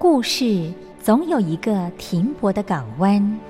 [0.00, 3.49] 故事总有一个停泊的港湾。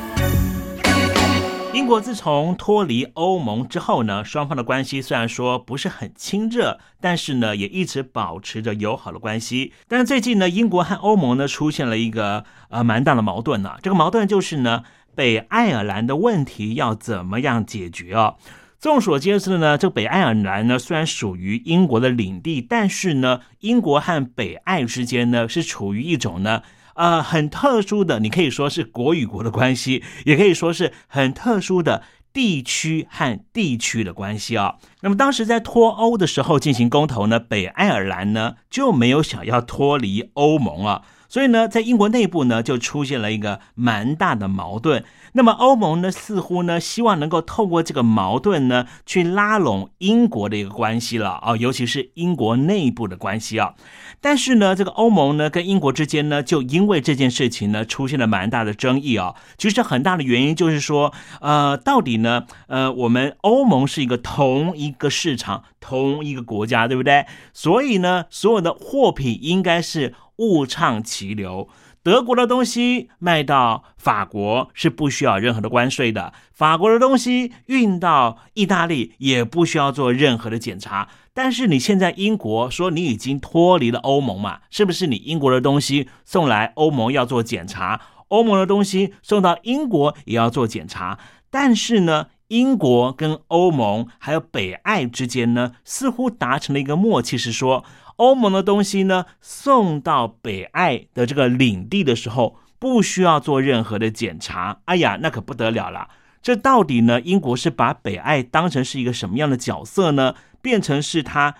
[1.73, 9.71] 英国自从脱离欧盟之后呢，双方的关系虽然说不是很亲热，但是呢也一直保持着友好的关系。
[9.87, 13.75] 但是最近呢，英国和欧盟呢出现了一个呃蛮大的矛盾呢。
[13.81, 14.83] 这个矛盾就是呢，
[15.15, 18.35] 北爱尔兰的问题要怎么样解决啊？
[18.81, 26.63] 众所皆知的呢，这个北爱尔兰呢虽然属于英国的领地，但是呢，英国和北爱之间呢是处于一种呢。
[27.01, 34.75] 呃，很特殊的，你可以说是国与国的关系，也可以说是很特殊的地区和地区的关系啊。
[34.99, 41.01] 那么当时在脱欧的时候进行公投呢，北爱尔兰呢就没有想要脱离欧盟啊，
[41.31, 45.05] 所以呢，在英国内部呢就出现了一个蛮大的矛盾。
[45.31, 53.75] 那么欧盟呢似乎呢希望能够透过这个矛盾呢去拉拢英国的一个关系了啊，尤其是英国内部的关系啊。
[54.19, 59.35] 但是呢，这个欧盟呢跟英国之间呢，就因为这件事情呢，出现了蛮大的争议啊。
[59.57, 67.25] 其实很大的原因就是说，呃，到底呢，呃，我们欧盟是一个同一个市场、同一个国家，对不对？
[67.53, 71.69] 所以呢，所有的货品应该是物畅其流。
[72.03, 81.09] 德国的东西卖到法国是不需要任何的关税的，法国的东西运到意大利也不需要做任何的检查。
[81.31, 84.61] 但是你现在英国说你已经脱离了欧盟嘛？
[84.71, 91.19] 是不是你英国的东西送来欧盟要做检查，欧盟的东西送到英国也要做检查？
[91.51, 97.85] 但是呢，英国跟欧盟还有北爱之间呢，似乎达成了一个默契，是说
[98.21, 104.81] 欧盟的东西呢送到北爱的这个领地的时候，不需要做任何的检查。
[104.85, 106.07] 哎呀，那可不得了了！
[106.39, 107.19] 这到底呢？
[107.19, 110.35] 英国是把北爱当成是一个什么样的角色呢？
[110.61, 111.55] 变成是他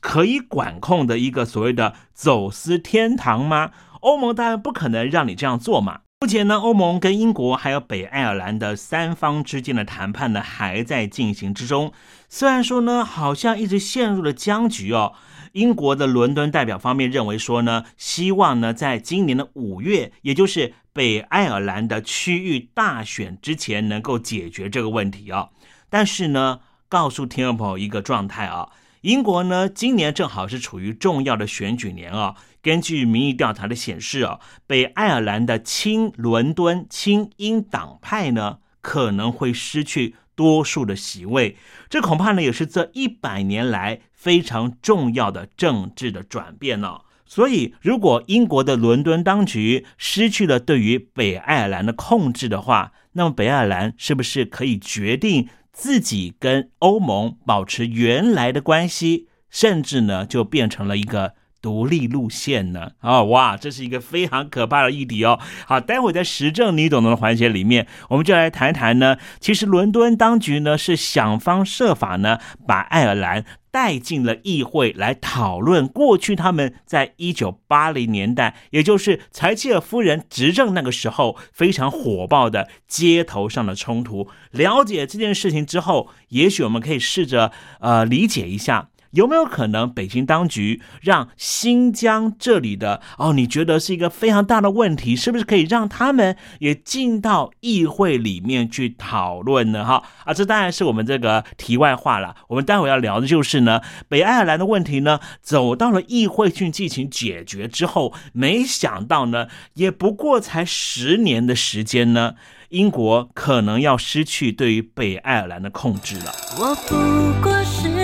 [0.00, 3.72] 可以管控的一个所谓的走私天堂吗？
[4.00, 6.00] 欧盟当然不可能让你这样做嘛。
[6.20, 11.92] 目前呢，欧盟跟英国还有北爱尔兰的三方之间的谈判呢还在进行之中。
[12.30, 15.12] 虽然说呢，好像一直陷入了僵局哦。
[15.52, 25.48] 英国的伦敦代表方面认为说呢，希望呢在今年的五月，也就是北爱尔兰的区域大选之前能够解决这个问题啊。
[25.88, 26.60] 但是呢。
[26.90, 28.70] 告诉听众朋友一个状态啊，
[29.02, 32.34] 英国呢今年正好是处于重要的选举年啊。
[32.62, 41.58] 根据民意调查的显示啊，北爱尔兰的亲伦敦亲英党派呢可能会失去多数的席位，
[41.90, 47.02] 这恐怕呢也是这一百年来非常重要的政治的转变呢。
[47.24, 55.48] 所以，如果英国的伦敦当局失去了对于北爱尔兰的控制的话，那么北爱尔兰是不是可以决定？
[55.70, 62.92] 自己跟欧盟保持原来的关系，甚至呢就变成了一个独立路线呢？
[63.00, 65.38] 啊，哇，这是一个非常可怕的议题哦。
[65.66, 69.16] 好，待会在时政你懂得的环节里面，我们就来谈谈呢。
[69.40, 73.44] 其实伦敦当局呢是想方设法呢把爱尔兰。
[73.70, 84.26] 带进了议会来讨论过去他们在一九八零年代，也就是柴契尔夫人执政那个时候非常火爆的街头上的冲突。
[84.52, 88.88] 了解这件事情之后，也许我们可以试着呃理解一下。
[89.12, 93.32] 有没有可能北京当局让新疆这里的哦？
[93.32, 99.84] 你觉得是一个非常大的问题，是不是可以让他们也进到议会里面去讨论呢？
[99.84, 102.36] 哈啊，这当然是我们这个题外话了。
[102.48, 112.34] 我们待会要聊的就是呢，北爱尔兰的问题呢，走到了议会去进行解决之后，没想到呢，也不过才十年的时间呢，
[112.68, 116.32] 英国可能要失去对于北爱尔兰的控制了。
[116.58, 117.97] 我不过是。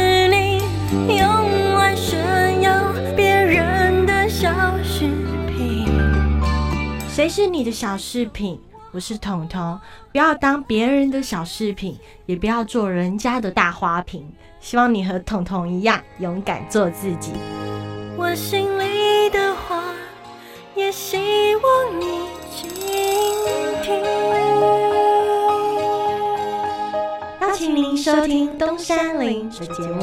[1.09, 2.73] 用来炫耀
[3.17, 4.49] 别人的小
[4.83, 5.11] 饰
[5.49, 5.87] 品。
[7.09, 8.61] 谁是你的小饰品？
[8.93, 9.79] 我是彤彤。
[10.13, 14.25] 不要当别人的小饰品，也不要做人家的大花瓶。
[14.61, 17.33] 希望你和彤彤一样，勇敢做自己。
[18.17, 19.83] 我心里的话，
[20.75, 21.19] 也希
[21.57, 22.21] 望你
[22.51, 22.71] 倾
[23.83, 24.03] 听。
[27.41, 30.03] 邀请您收听东山林的节目。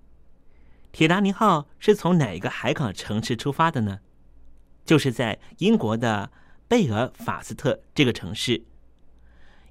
[0.91, 3.99] 铁达尼号是从哪一个海港城市出发的呢？
[4.83, 6.31] 就是在英国的
[6.67, 8.63] 贝尔法斯特这个城市。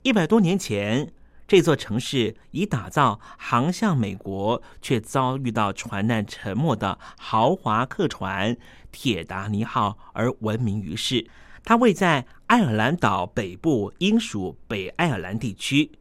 [0.03, 1.13] 一百多年前，
[1.47, 8.57] 这座城市以打造航向美国却遭遇到船难沉没的豪华客船
[8.91, 11.29] “铁达尼号”而闻名于世。
[11.63, 15.93] 它位在爱尔兰岛北部英属北爱尔兰地区，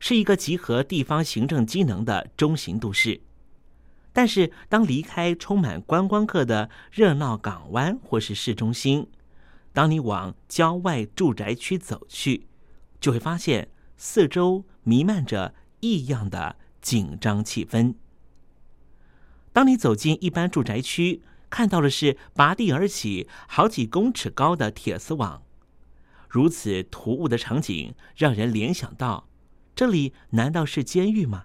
[0.00, 3.20] 是一个集合地方行政机能的中型都市。
[4.16, 9.08] 但是，当离开充满观光客的热闹港湾或是市中心，
[9.74, 12.46] 当你往郊外住宅区走去，
[12.98, 13.68] 就会发现
[13.98, 17.94] 四周弥漫着异样的紧张气氛。
[19.52, 21.20] 当你走进一般住宅区，
[21.50, 25.42] 看到的是拔地而起、好几公尺高的铁丝网，
[26.26, 29.28] 如此突兀的场景，让人联想到：
[29.74, 31.44] 这里难道是监狱吗？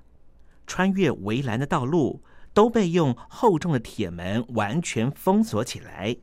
[0.66, 2.24] 穿越围栏的道路。
[2.54, 6.18] 都被用厚重的铁门完全封锁起来，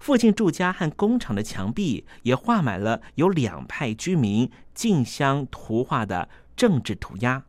[0.00, 7.44] 附近住家和工厂的墙壁也画满了由两派居民竞相图画的政治涂鸦。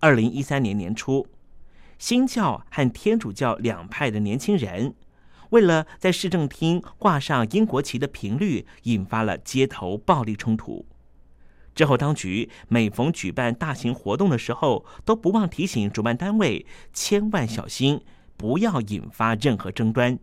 [0.00, 1.26] 二零一三年年初，
[1.98, 4.94] 新教和天主教两派的年轻人，
[5.50, 10.84] 为了在市政厅挂上英国旗的频率，引发了街头暴力冲突。
[11.76, 16.64] 之后，当局每逢举办大型活动的时候，都不忘提醒主办单位
[16.94, 18.00] 千万小心，
[18.38, 20.18] 不要引发任何争端。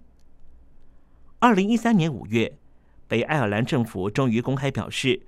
[1.38, 2.58] 二零一三年五月，
[3.08, 5.22] 北爱尔兰政府终于公开表示，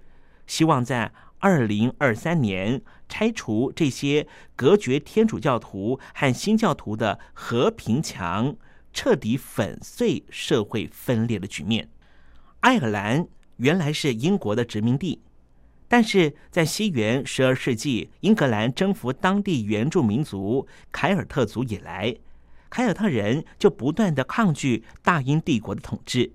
[0.48, 8.56] 希望在二零二三年拆除这些隔绝天主教徒和新教徒的和平墙，
[8.92, 11.88] 彻底粉碎社会分裂的局面。
[12.62, 13.28] 爱尔兰
[13.58, 15.22] 原来是英国的殖民地。
[15.88, 22.16] 但是在西元十二世纪，英格兰征服当地原住民族凯尔特族以来，
[22.70, 26.32] 凯尔特人就不断的抗拒大英帝国的统治。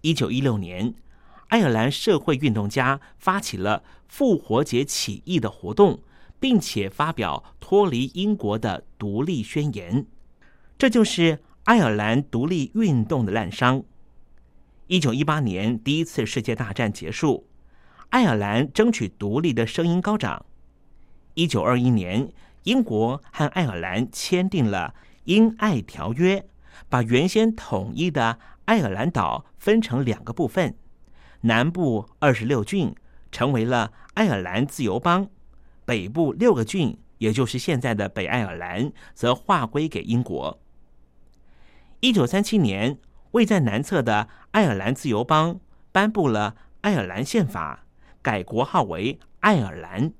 [0.00, 0.94] 一九一六年，
[1.48, 6.00] 爱尔兰社会运动家发起了复活节起义的活动，
[6.40, 10.06] 并且发表脱离英国的独立宣言。
[10.78, 13.84] 这就是爱尔兰独立运动的滥觞。
[14.86, 17.46] 一九一八年，第一次世界大战结束，
[18.10, 20.44] 爱尔兰争取独立的声音高涨。
[21.34, 22.32] 一九二一年，
[22.64, 26.40] 英国和爱尔兰签订了《英爱条约》，
[26.88, 30.74] 把原先统一的爱尔兰岛分成两个部分，
[31.42, 32.92] 南部二十六郡
[33.30, 35.28] 成为了爱尔兰自由邦，
[35.84, 40.60] 北部六个郡，也就是现在的北爱尔兰，则划归给英国。
[42.00, 42.98] 一九三七年，
[43.30, 45.60] 位在南侧的爱尔兰自由邦
[45.92, 47.84] 颁布了爱尔兰宪法，
[48.22, 50.12] 改国号为爱尔兰。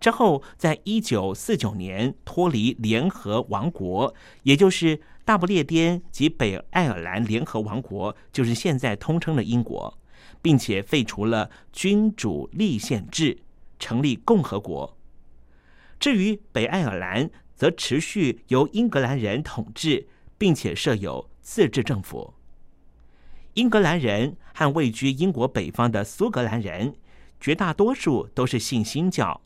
[0.00, 9.98] 之后，在一九四九年脱离联合王国，也就是大不列颠及北爱尔兰联合王国，就是现在通称的英国，
[10.40, 13.38] 并且废除了君主立宪制，
[13.78, 14.96] 成立共和国。
[15.98, 20.08] 至于北爱尔兰，则持续由英格兰人统治。
[20.40, 22.32] 并且设有自治政府。
[23.54, 26.94] 英格兰人和位居英国北方的苏格兰人，
[27.40, 29.40] 绝大多数都是信新教，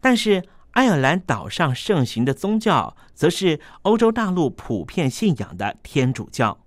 [0.00, 6.58] 但是爱尔兰岛上盛行的宗教，则是欧洲大陆普遍信仰的天主教。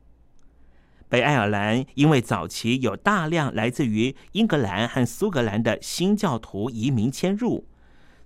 [1.10, 7.66] 北爱尔兰因为早期有大量来自于英格兰和苏格兰的新教徒移民迁入。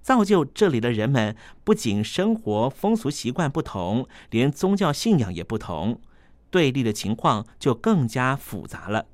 [0.01, 6.01] 造就这里的人们不仅生活风俗习惯不同，连宗教信仰也不同，
[6.49, 9.05] 对立的情况就更加复杂了。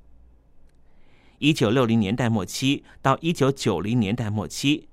[1.40, 4.88] 一九六零年代末期到一九九零年代末期，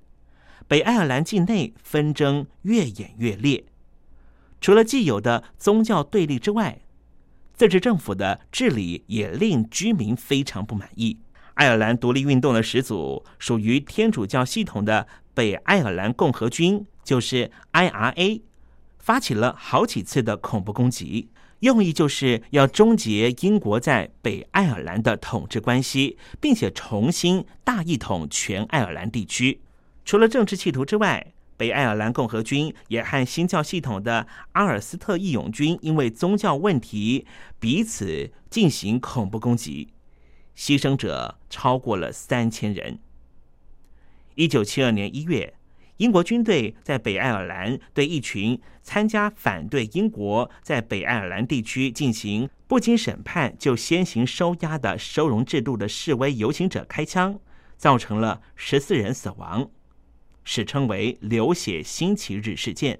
[0.67, 3.65] 北爱尔兰境内纷争越演越烈。
[4.61, 6.81] 除了既有的宗教对立之外，
[7.53, 11.19] 自治政府的治理也令居民非常不满意。
[11.55, 15.07] 爱尔兰独立运动的始祖属于天主教系统的。
[15.35, 18.41] 北爱尔兰共和军就是 IRA，
[18.99, 21.27] 发起了好几次的恐怖攻击，
[21.65, 29.59] 用意就是要终结英国在北爱尔兰的统治关系，并且重新大一统全爱尔兰地区。
[30.05, 37.25] 除了政治企图之外，北爱尔兰共和军也和新教系统的阿尔斯特义勇军因为宗教问题
[37.59, 39.87] 彼此进行恐怖攻击，
[40.55, 42.99] 牺牲者超过了三千人。
[44.35, 45.55] 一九七二年一月，
[45.97, 57.39] 英国军队在北爱尔兰对一群参加反对英国在北爱尔兰地区进行不经审判就先行收押的收容制度的示威游行者开枪，
[57.77, 59.69] 造成了十四人死亡，
[60.43, 62.99] 史称为“流血星期日事件”。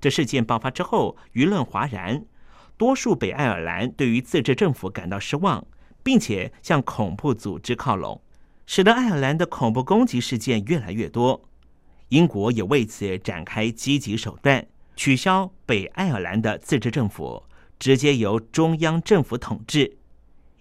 [0.00, 2.24] 这事件爆发之后，舆论哗然，
[2.76, 5.66] 多数北爱尔兰对于自治政府感到失望，
[6.04, 8.20] 并且向恐怖组织靠拢。
[8.66, 11.48] 使得爱尔兰的恐怖攻击事件越来越多，
[12.08, 14.64] 英国也为此展开积极手段，
[14.94, 17.42] 取消北爱尔兰的自治政府，
[17.78, 19.96] 直接由中央政府统治，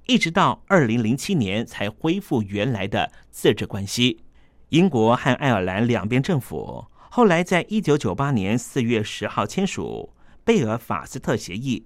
[0.07, 4.21] 一直到二零零七年才恢复原来的自治关系。
[4.69, 10.11] 英国和爱尔兰两边政府后来在一九九八年四月十号签署
[10.43, 11.85] 贝尔法斯特协议，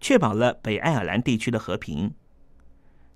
[0.00, 2.12] 确保了北爱尔兰地区的和平。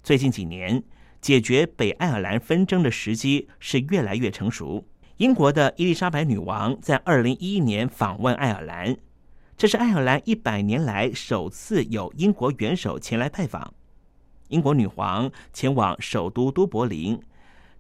[0.03, 0.83] 最近几年。
[1.21, 4.87] 解决北爱尔兰纷争的时机是越来越成熟。
[5.21, 8.97] 英国的伊丽莎白女王在二零一一年访问爱尔兰，
[9.55, 13.75] 这是爱尔兰一百年来首次有英国元首前来拜访。
[14.49, 17.21] 英国女皇前往首都都柏林，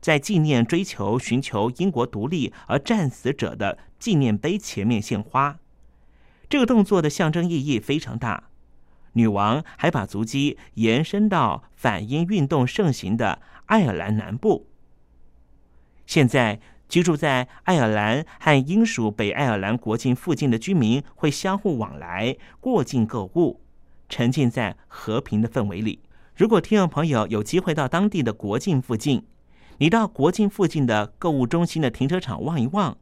[0.03, 5.59] 在纪念追求寻求英国独立而战死者的纪念碑前面献花。
[6.47, 8.51] 这个动作的象征意义非常大。
[9.15, 14.67] 女王还把足迹延伸到反英运动盛行的爱尔兰南部。
[16.05, 23.61] 现在居住在爱尔兰和英属北爱尔兰国境附近的居民会相互往来、过境购物，
[24.09, 26.01] 沉浸在和平的氛围里。
[26.35, 29.25] 如果听众朋友有机会到当地的国境附近，
[29.79, 32.99] 你到国境附近的购物中心的停车场望一望，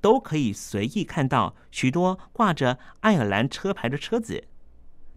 [0.00, 4.44] 都可以随意看到许多挂着爱尔兰车牌的车子。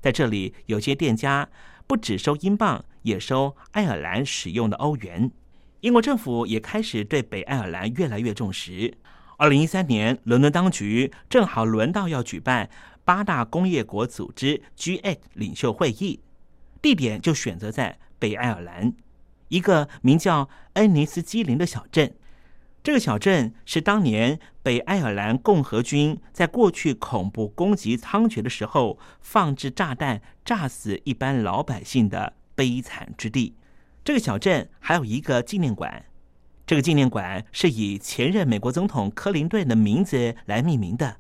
[0.02, 1.48] 在这里，有些店家
[1.88, 5.32] 不只收英镑，也收爱尔兰使用的欧元。
[5.82, 8.98] 英国政府也开始对北爱尔兰越来越重视。
[9.38, 12.70] 二零一三年，伦敦当局正好轮到要举办
[13.06, 16.20] 八大工业国组织 G8 领袖会议，
[16.82, 18.94] 地点就选择在北爱尔兰
[19.48, 22.14] 一个名叫恩尼斯基林的小镇。
[22.84, 33.56] 这个小镇是当年北爱尔兰共和军在过去恐怖攻击猖獗的时候放置炸弹炸死一般老百姓的悲惨之地。
[34.10, 36.04] 这个小镇还有一个纪念馆，
[36.66, 41.18] 这个纪念馆是以前任美国总统克林顿的名字来命名的，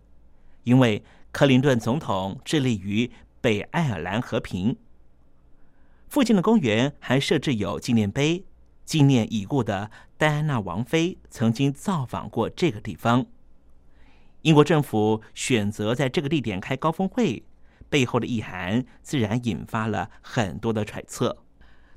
[0.63, 4.75] 因为克林顿总统致力于北爱尔兰和平。
[6.07, 8.43] 附近的公园还设置有纪念碑，
[8.85, 13.27] 纪念已故的戴安娜王妃曾经造访过这个地方。
[14.41, 17.43] 英国政府选择在这个地点开高峰会，
[17.87, 21.37] 背后的意涵自然引发了很多的揣测。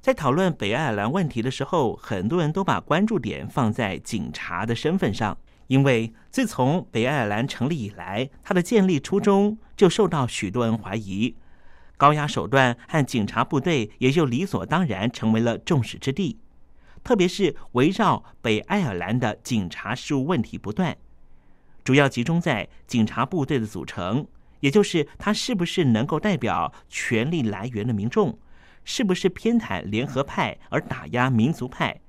[0.02, 5.38] 在讨论北爱尔兰问题的时候，很多人都把关注点放在警察的身份上，
[5.68, 11.36] 因为自从北爱尔兰成立以来，它的建立初衷就受到许多人怀疑。
[11.96, 16.40] 高压手段和警察部队也就理所当然成为了众矢之的，
[17.04, 20.96] 特别是围绕北爱尔兰的警察事务问题不断，
[21.84, 24.26] 主要集中在警察部队的组成，
[24.58, 28.36] 也就是他是不是能够代表权力来源的民众，
[28.84, 32.00] 是不是偏袒联合派而打压民族派，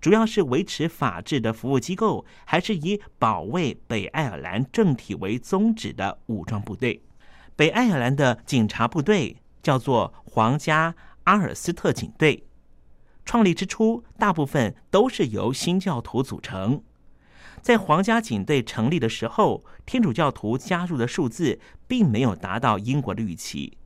[0.00, 7.02] 主要是维持法治的服务机构，还是以保卫北爱尔兰政体为宗旨的武装部队。
[7.54, 12.44] 北爱尔兰的警察部队叫做皇家阿尔斯特警队，
[13.24, 16.82] 创立之初大部分都是由新教徒组成。
[17.62, 23.76] 在皇家警队成立的时候，天主教徒加入的数字并没有达到英国的预期。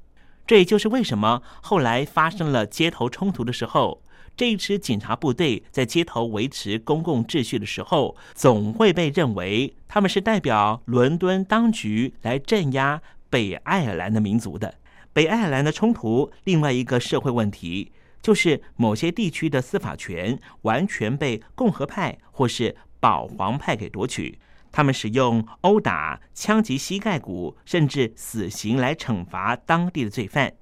[0.51, 4.03] 这也就是为什么后来发生了街头冲突的时候，
[4.37, 13.01] 这一支警察部队在街头维持公共秩序的时候，总会被认为他们是代表伦敦当局来镇压。
[13.29, 14.75] 北爱尔兰的民族的
[15.13, 24.37] 北爱尔兰的冲突，另外一个社会问题就是某些地区的司法权完全被共和派或是保皇派给夺取，
[24.73, 30.53] 他们使用殴打、枪击膝盖骨，甚至死刑来惩罚当地的罪犯。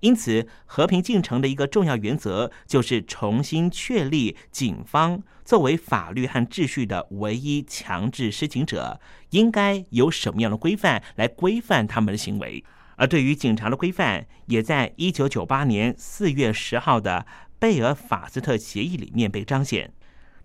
[0.00, 8.98] 因此，和平进程的一个重要原则就是重新确立警方作为法律和秩序的唯一强制施行者，
[9.30, 12.64] 应该有什么样的规范来规范他们的行为。
[12.96, 17.26] 而对于警察的规范，也在一九九八年四月十号的
[17.58, 19.92] 贝尔法斯特协议里面被彰显。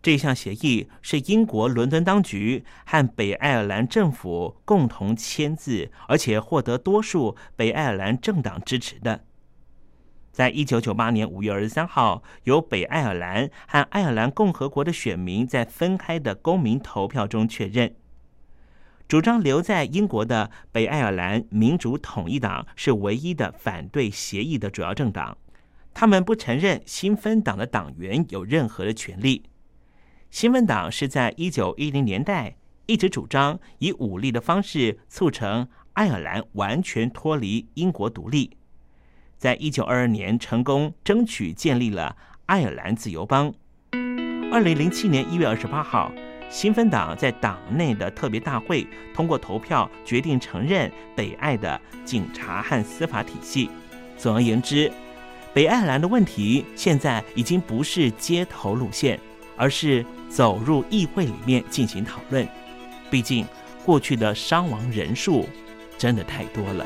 [0.06, 9.24] 这项协议是英国伦敦当局和北爱尔兰政府共同签字，而且获得多数北爱尔兰政党支持的。
[10.32, 17.96] 在一九九八年五月二十三号，由北爱尔兰和爱尔兰共和国的选民在分开的公民投票中确认，
[19.08, 25.36] 主张留在英国的北爱尔兰民主统一党是唯一的反对协议的主要政党。
[25.96, 29.46] 他们不承认新芬党的党员有任何的权利。
[30.30, 32.56] 新芬党是在一九一零年代
[32.88, 38.58] 一直主张以武力的方式促成爱尔兰完全脱离英国独立。
[39.38, 43.54] 在一九二二年，成功争取建立了爱尔兰自由邦。
[44.52, 46.12] 二零零七年一月二十八号，
[46.50, 53.70] 新芬党在党内的特别大会通过投票，决定承认北爱的警察和司法体系。
[54.18, 54.92] 总而言之，
[55.54, 59.20] 北爱尔兰的问题现在已经不是街头路线，
[59.58, 62.48] 而是走入议会里面进行讨论。
[63.10, 63.46] 毕竟，
[63.86, 65.48] 过去的伤亡人数
[65.98, 66.86] 真的太多了。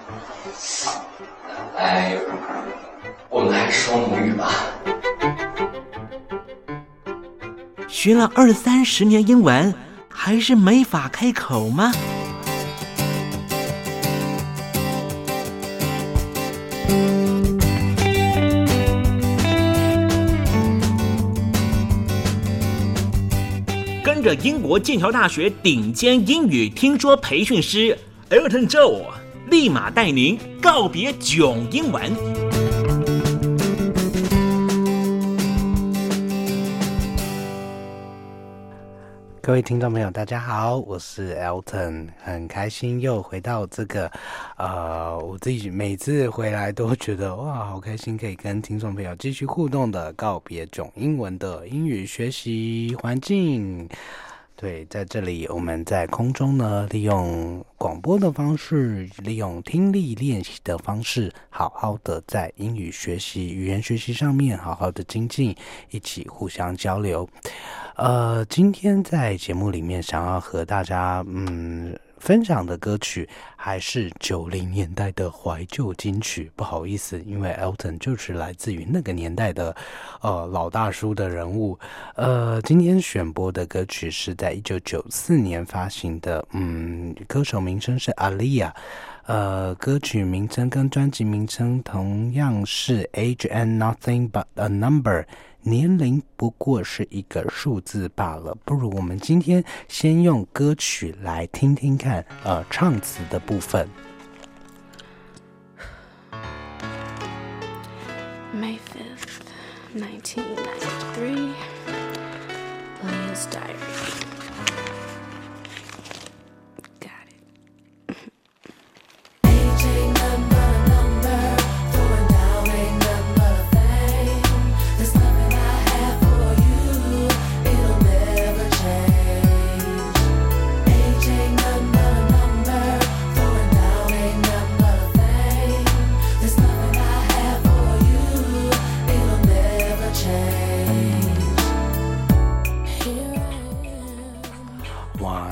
[1.77, 2.17] 哎
[3.29, 4.51] 我们还是说母语吧。
[7.87, 9.73] 学了二三十年英文，
[10.09, 11.91] 还是没法开口吗？
[24.03, 27.97] 跟着英国剑桥大学顶尖英语听说培训师
[28.29, 29.03] Elton Joe，
[29.51, 32.01] 立马带您告别囧英文。
[39.41, 44.09] 各位听众朋友，大家好，我是 Elton，很开心又回到这个，
[44.55, 53.89] 呃，我自己每次回来都觉得哇，好开心，可以跟听众朋友继续互动的告别囧英文的英语学习环境。
[54.61, 65.55] 对，在这里我们在空中呢，利用广播的方式，利用听力练习的方式，好好的在英语学习、语言学习上面好好的精进，
[65.89, 67.27] 一起互相交流。
[67.95, 76.51] 呃，今天在节目里面想要和大家嗯分享的歌曲还是九零年代的怀旧金曲。
[76.55, 79.75] 不好意思，因为 Elton 就是来自于那个年代的
[80.21, 81.77] 呃老大叔的人物。
[82.15, 88.71] 呃，今天选播的歌曲是在一九九四年发行的，嗯，歌手名称是 Alia。
[89.25, 95.25] 呃，歌曲名称跟专辑名称同样是 Age and Nothing But a Number，
[95.61, 98.57] 年龄不过是一个数字罢了。
[98.65, 103.87] 不如我们今天先用歌曲来听听看，呃，唱词的部分。
[108.53, 109.45] May fifth,
[109.95, 110.70] nineteen.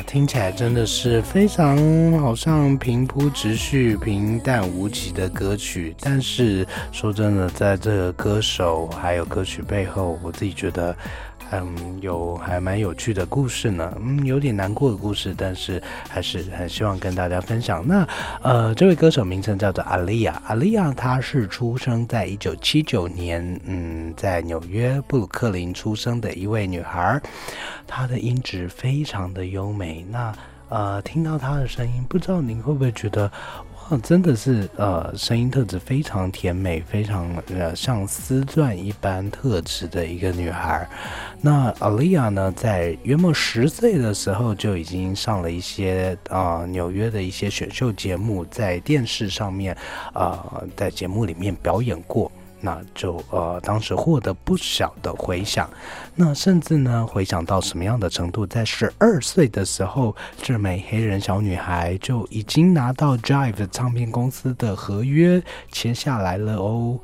[0.09, 1.77] 听起来真的是非常
[2.19, 5.95] 好像平铺直叙、平淡无奇的歌曲。
[5.99, 10.97] 但是说真的，在这个歌手还有歌曲背后，我自己觉得，
[11.51, 13.91] 嗯，有还蛮有趣的故事呢。
[13.99, 17.85] 嗯，有点难过的故事，但是还是很希望跟大家分享。
[17.87, 18.07] 那
[18.41, 27.19] 呃，这位歌手名称叫做阿丽亚，阿丽亚她是出生在一九七九年，嗯，在纽约布鲁克林出生的一位女孩。
[27.87, 30.05] 她的音质非常的优美。
[30.09, 30.31] 那
[30.69, 33.31] 呃，听到她的声音，不知道您会不会觉得，
[33.89, 40.87] 哦，真的是呃，声音特质非常甜美，非常呃像丝缎一般特质的一个女孩。
[41.41, 49.75] 那 Alia 呢，在约莫十岁的时候就已经上了一些啊、纽约的一些选秀节目，在电视上面
[50.13, 52.31] 啊、在节目里面表演过。
[52.61, 55.69] 那就呃，当时获得不小的回响，
[56.15, 65.41] 那甚至呢，回想到什么样的程度，在十二岁的时候，这枚黑人小女孩就已经拿到 Jive 唱片公司的合约
[65.71, 66.99] 签下来了哦。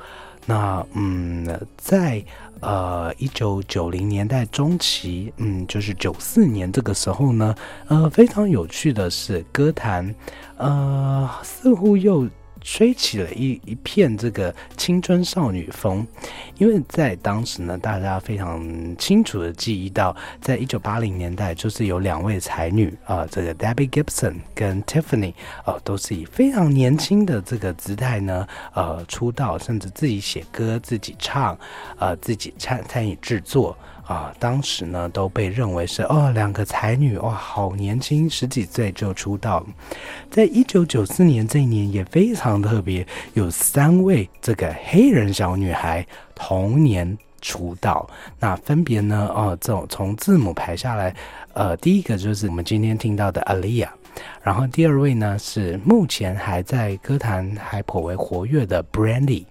[0.48, 2.24] 那嗯，在
[2.60, 7.56] 呃一九九零年代中期，嗯，就是九四年这个时候呢，
[7.88, 10.14] 呃，非常有趣的是，歌坛
[10.58, 12.30] 呃似乎又
[12.66, 16.06] 吹起了一一片这个青春少女风。
[16.58, 18.66] 因为在当时呢，大家非常
[18.98, 25.34] 清楚的记忆到，在一九八零年代，就是有两位才女啊、这个 Debbie Gibson 跟 Tiffany，
[25.66, 31.58] 呃，都是以非常年轻的这个姿态呢，呃，出道，甚至自己写歌、自己唱，
[32.00, 33.78] 呃，自己参参与制作。
[34.06, 39.66] 啊，当时呢都被认为是哦，两个才女哇，好年轻，十几岁就出道。
[40.30, 48.08] 在一九九四年这一年也非常特别，有三位这个黑人小女孩同年出道。
[48.40, 51.16] 那分别呢，哦，这种从字母排下来，
[51.54, 53.88] 呃，第一个就是我们今天听到的 Alia，
[54.44, 59.46] 然后第二位呢是目前还在歌坛还颇为活跃的 Brandy。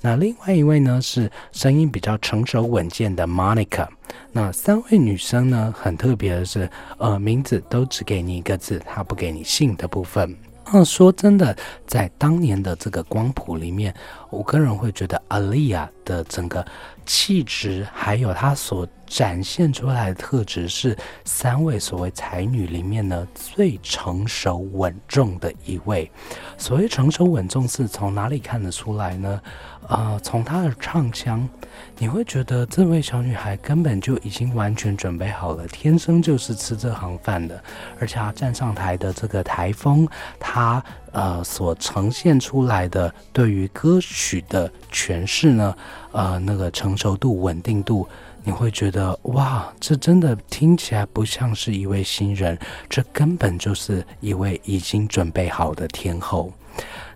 [0.00, 3.88] 那另外一位呢是声音比较成熟稳健的 Monica。
[4.32, 10.36] 那三位女生呢，很特别的是，呃，名字都只给你一个字，她不给你姓的部分。
[10.72, 11.56] 那说真的，
[11.86, 13.94] 在当年的这个光谱里面，
[14.30, 16.64] 我个人会觉得 Alia 的整个
[17.04, 26.10] 气质，还有她所展现出来的特质，是三位所谓才女里面呢最成熟稳重的一位。
[26.58, 29.40] 所谓成熟稳重，是从哪里看得出来呢？
[29.88, 31.48] 呃，从她的唱腔，
[31.96, 37.62] 你会觉得这位小女孩根本就已经完全准备好了，天生就是吃这行饭的。
[38.00, 40.08] 而且她站上台的这个台风，
[40.40, 45.76] 她呃所呈现出来的对于歌曲的诠释呢，
[46.10, 48.08] 呃，那个成熟度、稳定度，
[48.46, 52.56] 你会觉得哇，这真的听起来不像是一位新人，
[52.88, 56.52] 这根本就是一位已经准备好的天后。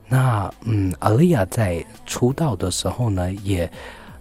[0.09, 3.71] 那嗯，Alia 在出道的时候呢，也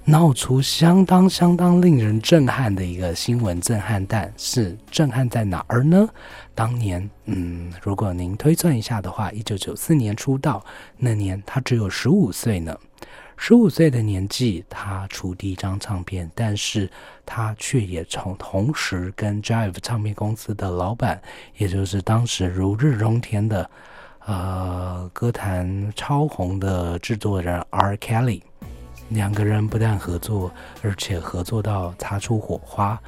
[0.06, 6.08] 闹出相当相当令人震撼的一个新闻震撼弹，是震撼在哪儿呢？
[6.54, 10.64] 当年，嗯，如果您推算一下的话，一九九四年出道
[10.96, 12.78] 那年，她只有十五岁呢。
[13.42, 16.92] 十五岁的年纪，他出第一张唱片，但是
[17.26, 21.20] 他却也从同时跟 Jive 唱片公司的老板，
[21.58, 23.68] 也就是当时如日中天的。
[24.26, 27.96] 呃，歌坛超红的制作人 R.
[27.96, 28.42] Kelly，
[29.08, 30.52] 两个人不但合作，
[30.84, 33.02] 而且合作到擦出火花。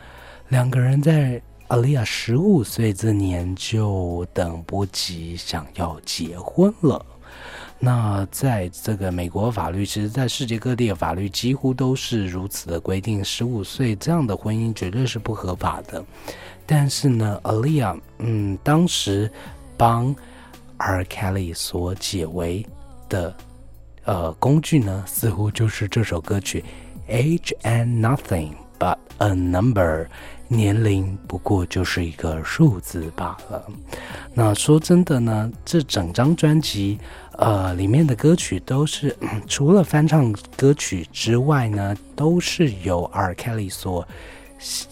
[0.47, 7.05] 两个人在 Alia 十五岁这年就等不及想要结婚了。
[7.83, 16.05] 那在这个美国法律，其实在世界各地的法律几乎都是如此的规定，十五岁这样的婚姻绝对是不合法的。
[16.67, 19.29] 但是呢，Alia，嗯，当时
[19.75, 20.15] 帮
[20.77, 21.03] R.
[21.05, 22.63] Kelly 所解围
[23.09, 23.35] 的
[24.05, 26.63] 呃工具呢，似乎就是这首歌曲
[27.11, 30.05] 《Age and Nothing But a Number》，
[30.47, 33.65] 年龄不过就是一个数字罢了。
[34.33, 36.99] 那说真的呢，这整张专辑
[37.37, 39.15] 呃里面的歌曲都是
[39.47, 43.33] 除了翻唱歌曲之外呢，都是由 R.
[43.35, 44.07] Kelly 所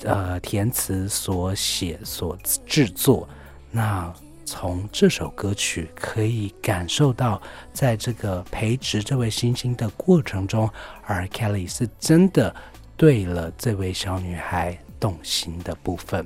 [0.04, 3.28] 呃填词、所写、所制作。
[3.72, 4.12] 那
[4.46, 7.40] 从这首歌曲可以感受到，
[7.72, 10.68] 在这个培植这位星星的过程中
[11.06, 11.28] ，，R.
[11.28, 12.56] Kelly 是真的
[12.98, 16.26] 对了这位小女孩动心的部分。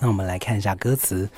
[0.00, 1.30] 那我们来看一下歌词。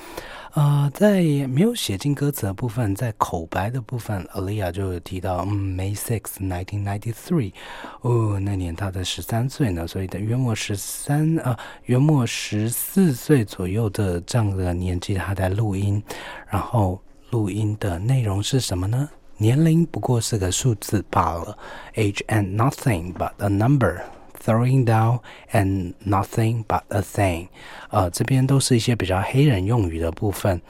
[0.55, 7.55] 呃，在没有写进歌词的部分，在口白的部分，Alia 就提到，嗯，May six, nineteen ninety three，
[8.03, 16.03] 哦，那年她才十三岁呢，所以的约莫十三呃，约莫十四岁左右的这样的年纪，她在录音，
[16.47, 19.09] 然后录音的内容是什么呢？
[19.39, 21.57] 年龄不过是个数字罢了
[21.95, 24.03] ，Age and nothing but a number。
[24.45, 25.21] Throwing down
[25.53, 27.47] and nothing but a thing，
[27.91, 30.61] 呃，这边都是一些比较黑人用语的部分，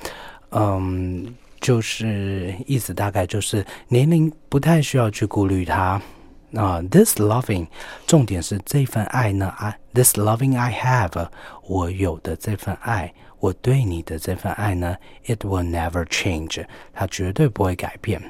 [0.50, 6.00] 嗯，就是意思大概就是年龄不太需要去顾虑它。
[6.54, 7.66] 啊、t h i s loving，
[8.06, 11.28] 重点是这份爱呢啊，this loving I have，
[11.66, 18.20] 我有的这份爱，我对你的这份爱呢，it will never change，它绝对不会改变。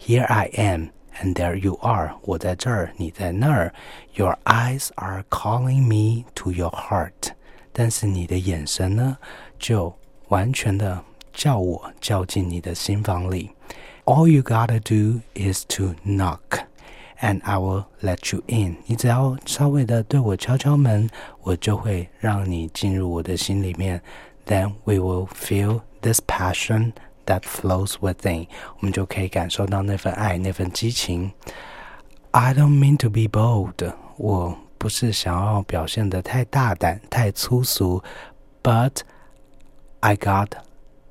[0.00, 0.86] Here I am。
[1.19, 3.73] And there you are，我在这儿，你在那儿。
[4.13, 7.31] Your eyes are calling me to your heart，
[7.73, 9.17] 但是你的眼神呢，
[9.57, 9.95] 就
[10.27, 13.49] 完全的叫我叫进你的心房里。
[14.05, 18.77] All you gotta do is to knock，and I will let you in。
[18.85, 21.09] 你只要稍微的对我敲敲门，
[21.41, 24.01] 我就会让你进入我的心里面。
[24.45, 26.93] Then we will feel this passion
[27.25, 31.31] that flows within，我们就可以感受到那份爱，那份激情。
[32.31, 38.03] I don't mean to be bold，我不是想要表现的太大胆、太粗俗，
[38.61, 38.99] but
[40.01, 40.49] I got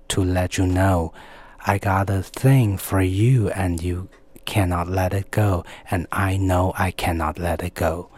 [0.08, 1.12] to let you know。
[1.58, 4.06] I got a thing for you and you
[4.44, 8.10] cannot let it go, and I know I cannot let it go。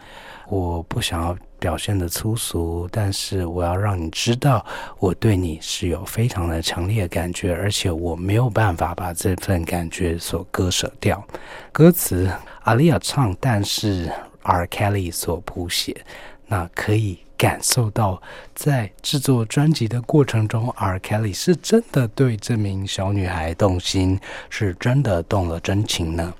[0.47, 4.62] 我不想要 表现的粗俗，但是我要让你知道，
[4.98, 11.26] 我对你是有非常的强烈感觉，而且我没有办法把这份感觉所割舍掉。
[11.72, 12.30] 歌词
[12.64, 14.12] 阿丽亚唱，但是
[14.42, 14.66] R.
[14.66, 16.04] Kelly 所谱写，
[16.48, 18.20] 那可以感受到，
[18.54, 20.98] 在制作专辑的过程中，R.
[20.98, 26.34] Kelly 是真的对这名小女孩动心，是真的动了真情呢。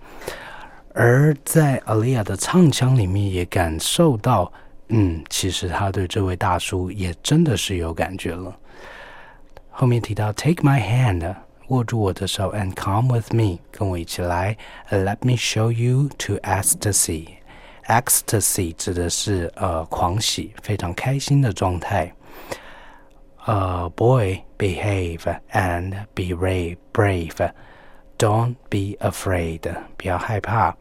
[0.93, 4.53] 而在 Alia 的唱腔里面，也感受到，
[4.89, 8.57] 嗯，其实他对这位大叔也真的是有感觉了。
[9.71, 11.35] 后面提到 “Take my hand”，
[11.69, 14.57] 握住我的手，and come with me，跟我一起来
[14.91, 17.29] ，Let me show you to ecstasy。
[17.87, 22.15] ecstasy 指的是呃狂喜，非常开心的状态。
[23.47, 25.21] 呃、，Boy，behave
[25.53, 27.51] and be brave brave。
[28.17, 29.61] Don't be afraid，
[29.99, 30.77] 不要害怕。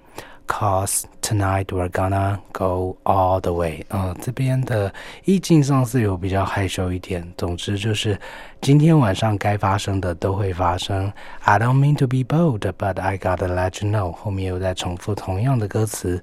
[0.45, 3.85] Cause tonight we're gonna go all the way。
[3.89, 4.93] 嗯，这边的
[5.25, 7.27] 意境上是有比较害羞一点。
[7.37, 8.19] 总之就是
[8.61, 11.11] 今天晚上该发生的都会发生。
[11.41, 14.11] I don't mean to be bold, but I gotta let you know。
[14.11, 16.21] 后面又在重复同样的歌词。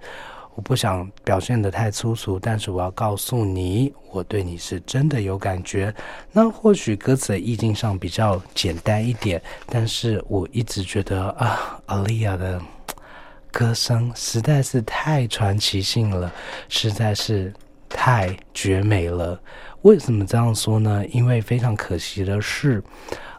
[0.57, 5.95] 我不想表现得太粗俗，但是我要告诉你，我对你是真的有感觉。
[6.33, 12.61] 那或许歌词的意境上比较简单一点，但是我一直觉得啊，阿丽亚的
[13.51, 16.33] 歌声实在是太传奇性了，
[16.69, 17.53] 实在是
[17.89, 19.41] 太绝美了。
[19.83, 21.05] 为什么这样说呢？
[21.11, 22.83] 因为非常可惜的是。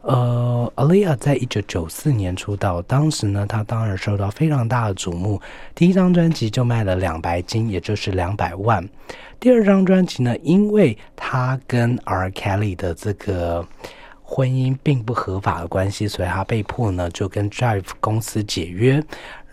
[0.03, 5.39] 呃，Alia 在一九九四年出道，当时呢，她当然受到非常大的瞩目。
[5.75, 8.83] 第一张专辑就卖了两白金，也就是两百万。
[9.39, 12.31] 第二张专辑呢，因为她跟 R.
[12.31, 13.63] Kelly 的这个
[14.23, 19.03] 婚姻并不合法的关系，所以她被迫呢就跟 Drive 公司解约。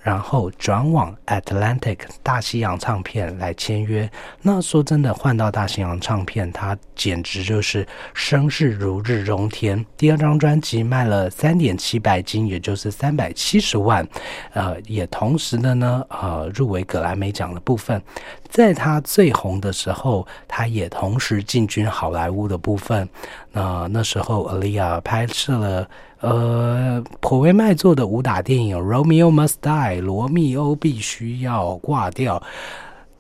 [0.09, 4.11] 然后转往 Atlantic 大西洋唱片来签约。
[4.41, 9.85] 那说真的，换到大西洋唱片，它简直就是声势如日中天。
[9.99, 14.09] 第二张专辑卖了三点七百金，也就是三百七十万。
[14.55, 18.03] 呃，也同时的呢，呃，入围格莱美奖的部分，
[18.49, 23.07] 在他最红的时候，他也同时进军好莱坞的部分。
[23.53, 25.87] 那那时候，Alia 拍摄了。
[26.21, 32.43] 呃，颇为卖座的武打电影《Romeo Must Die》，罗密欧必须要挂掉。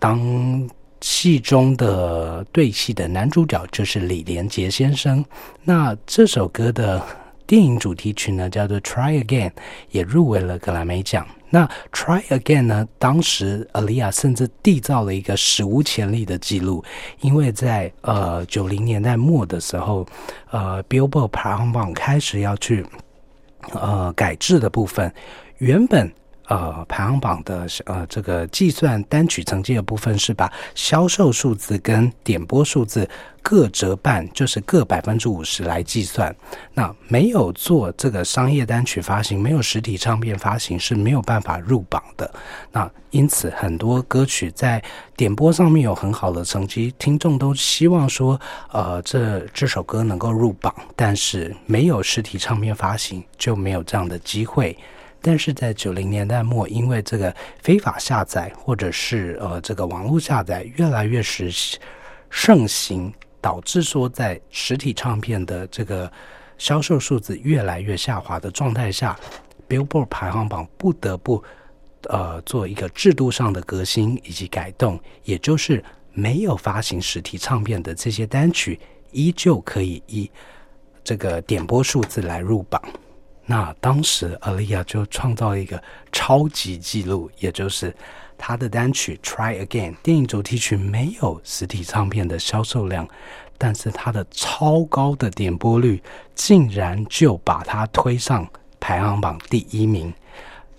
[0.00, 0.68] 当
[1.00, 5.24] 戏中的对戏的男主角就是李连杰先生。
[5.62, 7.00] 那这首歌的
[7.46, 9.50] 电影主题曲呢，叫做《Try Again》，
[9.90, 11.26] 也入围了格莱美奖。
[11.50, 16.84] 那《Try Again》呢，当时 Alia 甚至缔造了一个史无前例的记录，
[17.20, 20.06] 因为在呃九零年代末的时候，
[20.50, 22.84] 呃 Billboard 排行榜开始要去
[23.72, 25.12] 呃改制的部分，
[25.58, 26.10] 原本。
[26.48, 33.08] 呃，排行榜的呃这个计算单曲成绩的部分是把销售数字跟点播数字
[33.42, 36.34] 各折半，就是各百分之五十来计算。
[36.72, 42.32] 那没有做这个商业单曲发行，没有实体唱片发行是没有办法入榜的。
[42.72, 44.82] 那因此很多歌曲在
[45.16, 48.40] 点播上面有很好的成绩，听众都希望说，
[48.72, 54.74] 呃，这这首歌能够入榜，但是没有实体唱片发行就没有这样的机会。
[55.20, 61.50] 但是在九零年代末，因为这个非法下载或者是呃这个网络下载越来越时
[62.30, 66.10] 盛行，导致说在实体唱片的这个
[66.56, 69.18] 销售数字越来越下滑的状态下
[69.68, 71.42] ，Billboard 排行榜不得不
[72.04, 78.78] 呃做一个制度上的革新以及改动，也就是没有发行实体唱片的这些单曲，
[79.10, 80.30] 依旧可以以
[81.02, 82.80] 这个点播数字来入榜。
[83.50, 85.82] 那当时，Alia 就创造了一个
[86.12, 87.96] 超级记录，也就是
[88.36, 93.08] 她的单曲《Try Again》电影主题曲没有实体唱片的销售量，
[93.56, 96.02] 但是它的超高的点播率
[96.34, 98.46] 竟然就把它推上
[98.78, 100.12] 排行榜第一名，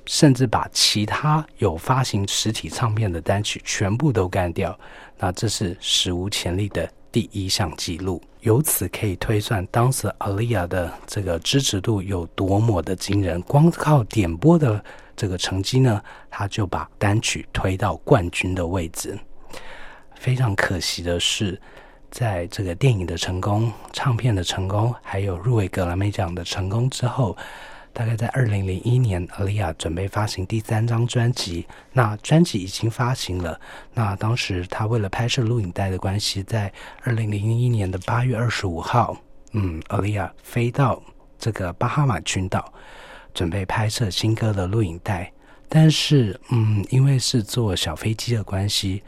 [0.05, 4.79] 甚至把其他有发行实体唱片的单曲全部都干掉。
[5.17, 8.21] 那这是史无前例的第一项记录。
[8.41, 13.41] 由此可以推算，当时 Alia 的这个支持度有多么的惊人。
[13.41, 14.83] 光靠点播的
[15.15, 19.17] 这个成绩呢，他就把单曲推到冠军的位置。
[20.15, 21.59] 非常可惜的是，
[22.09, 27.35] 在这个电影的成功、唱片的成功，还有入围格莱美奖的成功之后。
[27.91, 31.65] 大概在二零零一年，Alia 准备发行第三张专辑。
[31.91, 33.59] 那专辑已经发行了。
[33.93, 36.71] 那当时他为了拍摄录影带的关系，在
[37.03, 39.17] 二零零一年的八月二十五号，
[39.51, 41.01] 嗯，Alia 飞到
[41.37, 42.71] 这个巴哈马群岛，
[43.33, 45.31] 准备拍摄新歌的录影带，
[45.67, 49.03] 但是，嗯，因为是坐小飞机的关系，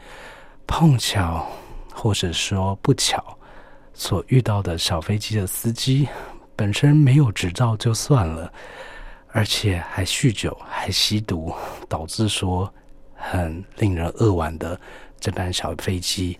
[0.66, 1.46] 碰巧
[1.92, 3.38] 或者说不巧，
[3.94, 6.08] 所遇到的小飞机的司机
[6.62, 8.48] 本身没有执照就算了，
[9.32, 11.52] 而且还酗酒、还吸毒，
[11.88, 12.72] 导致说
[13.16, 14.80] 很令人扼腕的
[15.18, 16.38] 这班小飞机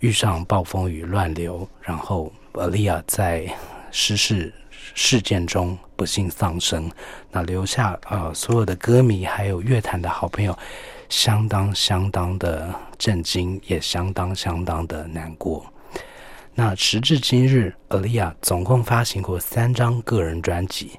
[0.00, 3.50] 遇上暴风雨乱流，然后阿利亚在
[3.90, 4.52] 失事
[4.94, 6.90] 事件中不幸丧生，
[7.30, 10.54] 那留下呃所有的歌迷还有乐坛的好朋友，
[11.08, 15.64] 相当相当的震惊，也相当相当的难过。
[16.56, 20.92] 那时至今日，阿利亚总共发行过三张个人专辑。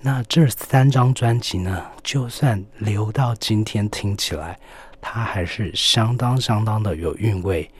[0.00, 4.58] 那这三张专辑呢，就算留到今天听起来，
[5.00, 7.70] 它还是相当相当的有韵味。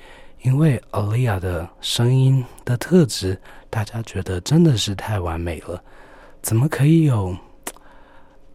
[0.43, 5.83] 因为阿利亚的声音的特质，大家觉得真的是太完美了。
[6.41, 7.37] 怎么可以有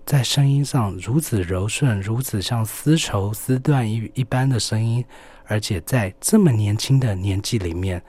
[0.06, 5.04] 在声音上如此柔顺、如此像丝绸丝缎一一般的声音，
[5.46, 8.02] 而且在这么年轻的年纪里面，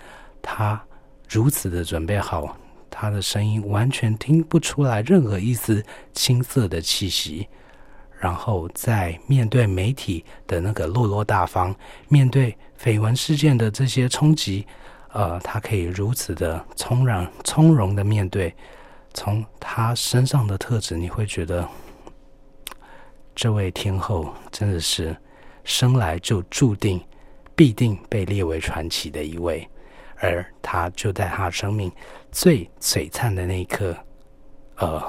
[0.43, 0.83] 他
[1.29, 2.57] 如此的准备好，
[2.91, 5.83] 他的声音完全听不出来任何一丝
[6.13, 7.49] 青涩的气息。
[8.19, 11.75] 然后在面对媒体的那个落落大方，
[12.09, 14.65] 面对绯闻事件的这些冲击，
[15.13, 18.55] 呃，他可以如此的从容、从容的面对。
[19.15, 21.69] 从他身上的特质，你会觉得
[23.35, 25.15] 这位天后真的是
[25.65, 26.99] 生来就注定
[27.55, 29.69] 必定被列为传奇的一位，
[30.23, 31.91] 而他就在他生命
[32.31, 33.95] 最璀璨的那一刻，
[34.77, 35.03] 呃，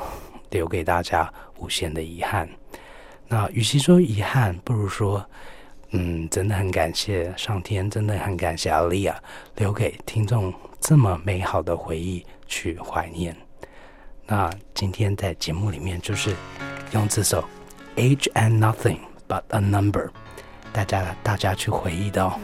[0.49, 2.49] 留给大家无限的遗憾。
[3.27, 5.23] 那与其说遗憾，不如说，
[5.91, 9.15] 嗯，真的很感谢上天，真的很感谢阿丽亚，
[9.57, 13.37] 留给听众这么美好的回忆去怀念。
[14.25, 16.35] 那今天在节目里面就是
[16.91, 17.47] 用这首
[17.99, 18.97] 《Age and Nothing
[19.27, 20.07] But a Number》，
[20.71, 22.39] 大家大家去回忆到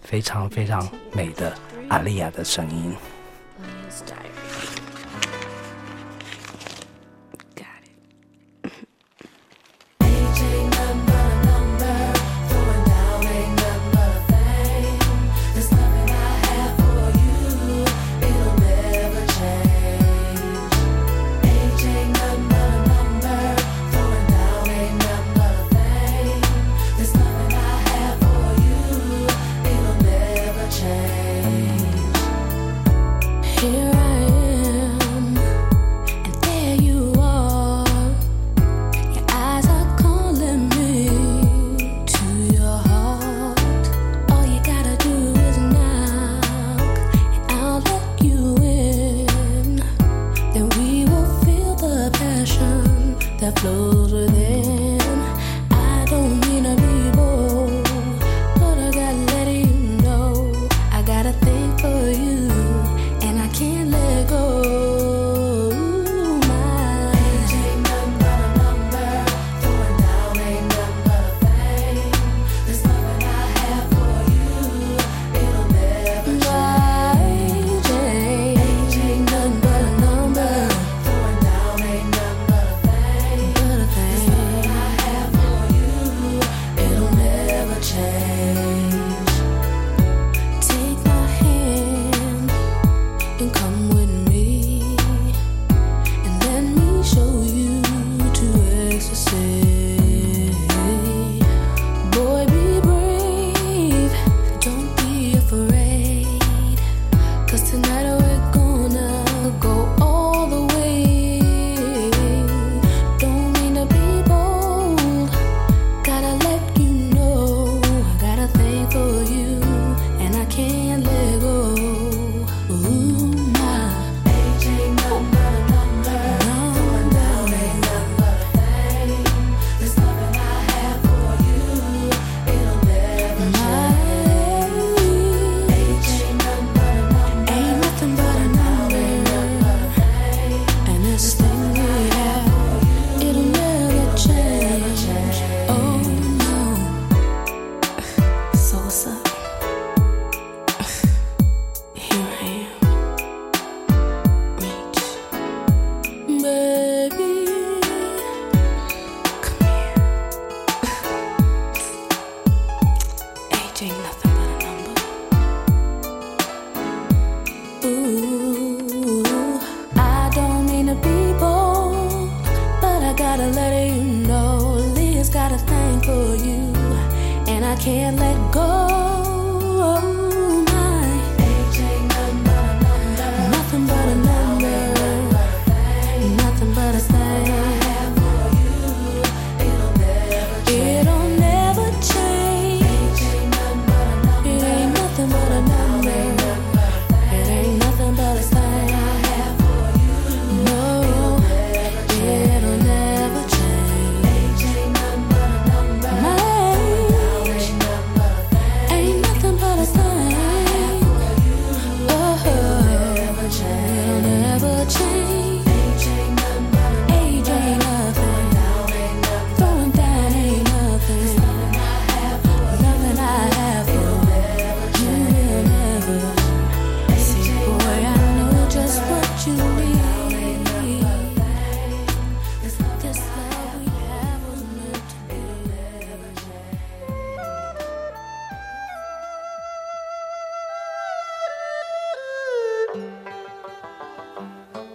[0.00, 1.56] 非常非常美的
[1.88, 2.94] 阿丽亚的声音。